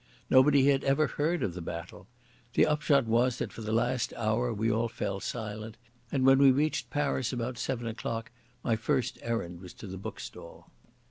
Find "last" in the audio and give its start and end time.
3.71-4.13